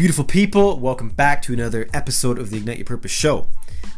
[0.00, 3.48] Beautiful people, welcome back to another episode of the Ignite Your Purpose show.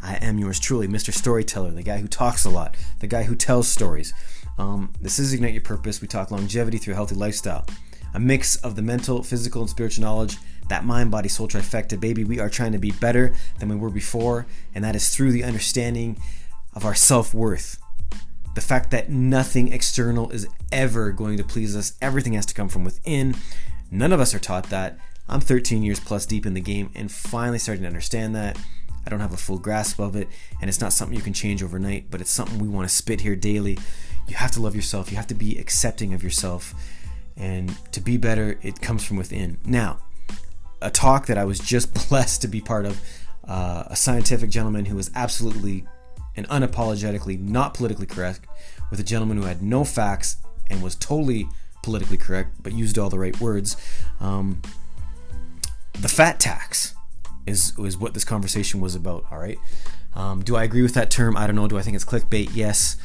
[0.02, 1.14] I am yours truly, Mr.
[1.14, 4.12] Storyteller, the guy who talks a lot, the guy who tells stories.
[4.58, 6.00] Um, this is Ignite Your Purpose.
[6.00, 7.64] We talk longevity through a healthy lifestyle.
[8.14, 10.38] A mix of the mental, physical, and spiritual knowledge,
[10.68, 12.00] that mind, body, soul trifecta.
[12.00, 14.44] Baby, we are trying to be better than we were before,
[14.74, 16.20] and that is through the understanding
[16.74, 17.78] of our self worth.
[18.56, 22.68] The fact that nothing external is ever going to please us, everything has to come
[22.68, 23.36] from within.
[23.92, 24.98] None of us are taught that.
[25.28, 28.58] I'm 13 years plus deep in the game and finally starting to understand that.
[29.06, 30.28] I don't have a full grasp of it,
[30.60, 33.20] and it's not something you can change overnight, but it's something we want to spit
[33.20, 33.78] here daily.
[34.28, 36.74] You have to love yourself, you have to be accepting of yourself,
[37.36, 39.58] and to be better, it comes from within.
[39.64, 39.98] Now,
[40.80, 43.00] a talk that I was just blessed to be part of,
[43.46, 45.84] uh, a scientific gentleman who was absolutely
[46.36, 48.46] and unapologetically not politically correct,
[48.90, 50.36] with a gentleman who had no facts
[50.70, 51.48] and was totally
[51.82, 53.76] politically correct but used all the right words.
[54.20, 54.62] Um,
[56.00, 56.94] the fat tax
[57.46, 59.24] is is what this conversation was about.
[59.30, 59.58] All right.
[60.14, 61.36] Um, do I agree with that term?
[61.36, 61.68] I don't know.
[61.68, 62.50] Do I think it's clickbait?
[62.54, 62.96] Yes.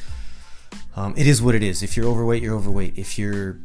[0.96, 1.84] Um, it is what it is.
[1.84, 2.98] If you're overweight, you're overweight.
[2.98, 3.60] If you're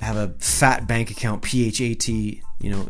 [0.00, 2.88] have a fat bank account, PHAT, you know,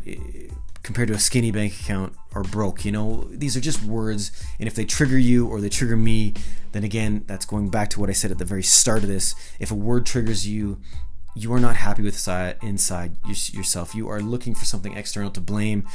[0.83, 4.31] compared to a skinny bank account or broke, you know, these are just words.
[4.59, 6.35] And if they trigger you or they trigger me,
[6.73, 9.35] then again, that's going back to what I said at the very start of this.
[9.59, 10.79] If a word triggers you,
[11.37, 12.27] you are not happy with
[12.63, 13.95] inside yourself.
[13.95, 15.87] You are looking for something external to blame,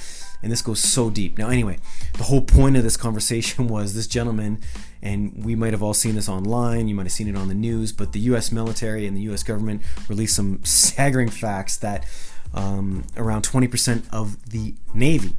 [0.44, 1.38] and this goes so deep.
[1.38, 1.80] Now, anyway,
[2.14, 4.60] the whole point of this conversation was this gentleman,
[5.02, 6.88] and we might have all seen this online.
[6.88, 8.52] You might have seen it on the news, but the U.S.
[8.52, 9.42] military and the U.S.
[9.42, 12.06] government released some staggering facts that
[12.54, 15.36] um, around 20% of the Navy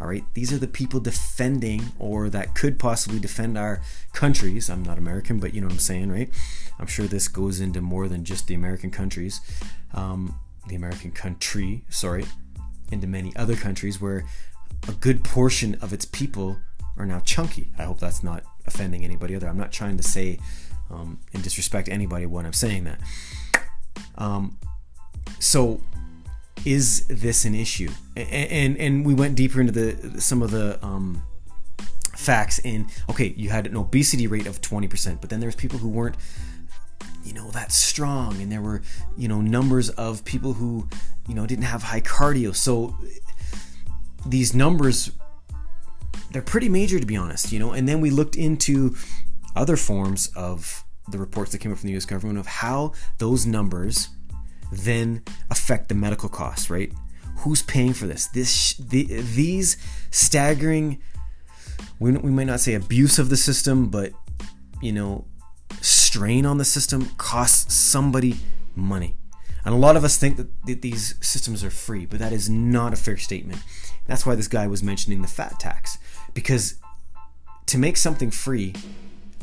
[0.00, 4.70] all right, these are the people defending or that could possibly defend our countries.
[4.70, 6.30] I'm not American, but you know what I'm saying, right?
[6.78, 9.40] I'm sure this goes into more than just the American countries,
[9.92, 12.24] um, the American country, sorry,
[12.90, 14.24] into many other countries where
[14.88, 16.58] a good portion of its people
[16.96, 17.70] are now chunky.
[17.78, 19.48] I hope that's not offending anybody other.
[19.48, 20.38] I'm not trying to say
[20.90, 23.00] um, and disrespect anybody when I'm saying that.
[24.16, 24.58] Um,
[25.38, 25.82] so
[26.64, 27.90] is this an issue?
[28.16, 31.22] And and, and we went deeper into the some of the um,
[32.14, 32.58] facts.
[32.60, 35.88] In okay, you had an obesity rate of twenty percent, but then there's people who
[35.88, 36.16] weren't
[37.24, 38.82] you know that strong and there were
[39.16, 40.88] you know numbers of people who
[41.28, 42.96] you know didn't have high cardio so
[44.26, 45.10] these numbers
[46.32, 48.94] they're pretty major to be honest you know and then we looked into
[49.54, 53.46] other forms of the reports that came up from the US government of how those
[53.46, 54.08] numbers
[54.72, 56.92] then affect the medical costs, right?
[57.38, 58.26] Who's paying for this?
[58.28, 59.76] This the, these
[60.10, 61.00] staggering
[61.98, 64.12] we, we might not say abuse of the system, but
[64.80, 65.26] you know,
[65.80, 68.36] strain on the system costs somebody
[68.74, 69.14] money.
[69.64, 72.94] And a lot of us think that these systems are free, but that is not
[72.94, 73.60] a fair statement.
[74.06, 75.98] That's why this guy was mentioning the fat tax.
[76.32, 76.76] Because
[77.66, 78.74] to make something free,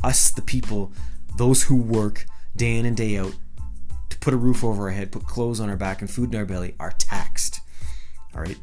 [0.02, 0.92] us, the people,
[1.36, 3.34] those who work day in and day out,
[4.20, 6.46] put a roof over our head, put clothes on our back, and food in our
[6.46, 7.60] belly are taxed.
[8.34, 8.58] All right,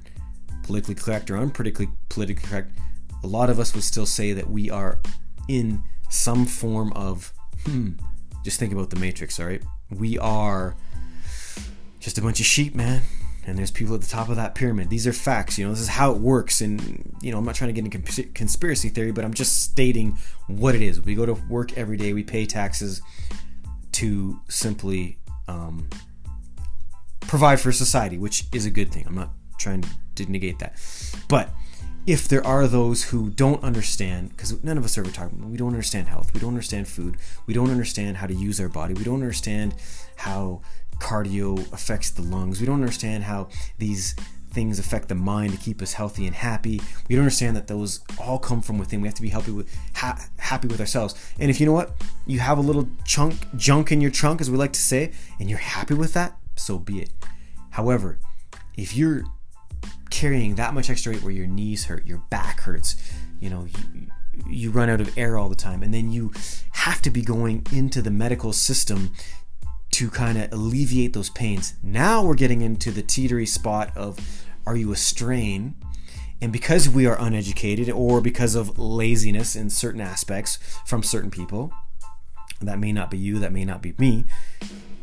[0.64, 2.72] politically correct or unpolitically politically correct,
[3.24, 5.00] a lot of us would still say that we are
[5.48, 7.34] in some form of
[7.66, 7.92] hmm.
[8.46, 9.40] Just think about the Matrix.
[9.40, 10.76] All right, we are
[12.00, 13.02] just a bunch of sheep, man.
[13.48, 14.92] And there's people at the top of that pyramid.
[14.92, 15.58] These are facts.
[15.58, 16.62] You know, this is how it works.
[16.62, 20.18] And you know, I'm not trying to get into conspiracy theory, but I'm just stating
[20.46, 21.02] what it is.
[21.02, 22.14] We go to work every day.
[22.14, 23.02] We pay taxes
[23.94, 25.90] to simply um,
[27.22, 29.06] provide for society, which is a good thing.
[29.08, 29.84] I'm not trying
[30.16, 30.76] to negate that.
[31.28, 31.50] But
[32.06, 35.70] if there are those who don't understand, because none of us are ever we don't
[35.70, 37.18] understand health, we don't understand food,
[37.48, 39.74] we don't understand how to use our body, we don't understand
[40.16, 40.62] how
[41.00, 43.48] cardio affects the lungs, we don't understand how
[43.80, 44.16] these
[44.56, 46.82] things affect the mind to keep us healthy and happy.
[47.08, 49.02] We don't understand that those all come from within.
[49.02, 51.14] We have to be happy with ha- happy with ourselves.
[51.40, 51.92] And if you know what,
[52.26, 55.50] you have a little chunk junk in your trunk, as we like to say, and
[55.50, 57.10] you're happy with that, so be it.
[57.72, 58.18] However,
[58.78, 59.26] if you're
[60.10, 62.96] carrying that much extra weight where your knees hurt, your back hurts,
[63.42, 64.08] you know, you,
[64.48, 66.32] you run out of air all the time, and then you
[66.72, 69.12] have to be going into the medical system
[69.96, 71.76] to kind of alleviate those pains.
[71.82, 74.20] Now we're getting into the teetery spot of
[74.66, 75.76] are you a strain?
[76.42, 81.72] And because we are uneducated or because of laziness in certain aspects from certain people,
[82.60, 84.26] that may not be you, that may not be me,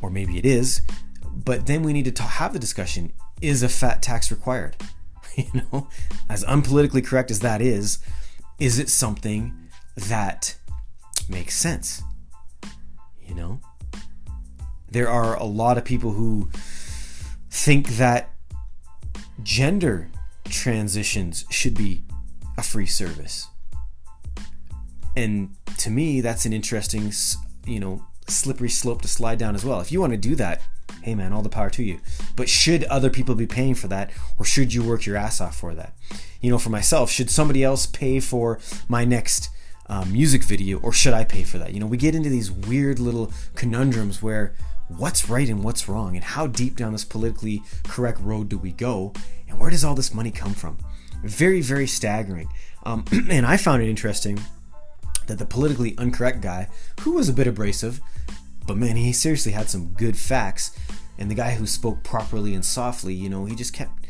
[0.02, 0.82] or maybe it is,
[1.26, 4.76] but then we need to talk, have the discussion is a fat tax required?
[5.36, 5.88] you know,
[6.28, 7.98] as unpolitically correct as that is,
[8.58, 9.56] is it something
[9.96, 10.54] that
[11.30, 12.02] makes sense?
[13.26, 13.60] You know?
[14.92, 16.50] There are a lot of people who
[17.50, 18.30] think that
[19.42, 20.08] gender
[20.44, 22.04] transitions should be
[22.58, 23.48] a free service.
[25.16, 27.10] And to me, that's an interesting,
[27.66, 29.80] you know, slippery slope to slide down as well.
[29.80, 30.60] If you want to do that,
[31.00, 31.98] hey man, all the power to you.
[32.36, 35.56] But should other people be paying for that, or should you work your ass off
[35.56, 35.94] for that?
[36.42, 39.48] You know, for myself, should somebody else pay for my next
[39.86, 41.72] um, music video, or should I pay for that?
[41.72, 44.54] You know, we get into these weird little conundrums where
[44.88, 48.73] what's right and what's wrong, and how deep down this politically correct road do we
[48.73, 49.12] go,
[49.49, 50.79] and where does all this money come from?
[51.23, 52.49] Very, very staggering.
[52.84, 54.40] Um, and I found it interesting
[55.26, 56.69] that the politically incorrect guy,
[57.00, 58.00] who was a bit abrasive,
[58.67, 60.76] but man, he seriously had some good facts.
[61.19, 64.06] And the guy who spoke properly and softly, you know, he just kept,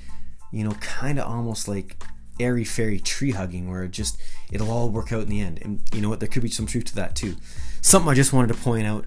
[0.50, 2.02] you know, kind of almost like
[2.40, 4.20] airy fairy tree hugging, where it just
[4.50, 5.60] it'll all work out in the end.
[5.62, 6.20] And you know what?
[6.20, 7.36] There could be some truth to that too.
[7.80, 9.06] Something I just wanted to point out.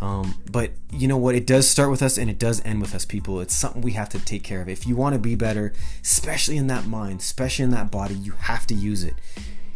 [0.00, 1.34] Um, but you know what?
[1.36, 3.40] It does start with us and it does end with us, people.
[3.40, 4.68] It's something we have to take care of.
[4.68, 5.72] If you want to be better,
[6.02, 9.14] especially in that mind, especially in that body, you have to use it.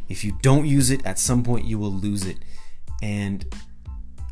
[0.09, 2.39] If you don't use it, at some point you will lose it.
[3.03, 3.45] And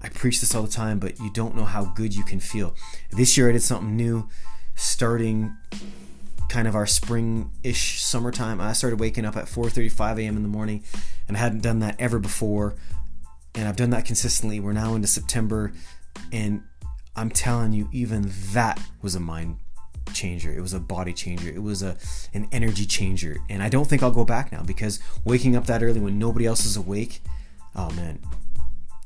[0.03, 2.75] I preach this all the time, but you don't know how good you can feel.
[3.11, 4.29] This year I did something new,
[4.75, 5.57] starting
[6.49, 8.61] kind of our spring-ish summertime.
[8.61, 10.37] I started waking up at 4:35 a.m.
[10.37, 10.85] in the morning,
[11.27, 12.75] and I hadn't done that ever before.
[13.55, 14.61] And I've done that consistently.
[14.61, 15.73] We're now into September,
[16.33, 16.63] and
[17.17, 19.59] I'm telling you, even that was a mind
[20.13, 20.53] changer.
[20.53, 21.49] It was a body changer.
[21.49, 21.97] It was a
[22.35, 23.39] an energy changer.
[23.49, 26.47] And I don't think I'll go back now because waking up that early when nobody
[26.47, 27.23] else is awake,
[27.75, 28.19] oh man,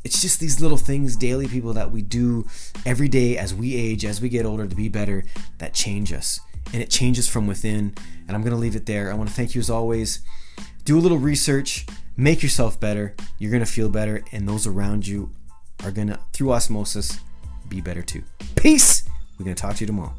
[0.05, 2.47] it's just these little things daily people that we do
[2.87, 5.25] every day as we age as we get older to be better
[5.59, 6.41] that change us
[6.73, 7.95] and it changes from within
[8.27, 10.21] and i'm going to leave it there i want to thank you as always
[10.85, 11.85] do a little research
[12.19, 13.15] make yourself better.
[13.39, 15.31] You're going to feel better and those around you
[15.83, 17.21] are going to through osmosis
[17.69, 18.23] be better too.
[18.57, 19.05] Peace.
[19.39, 20.15] We're going to talk to you tomorrow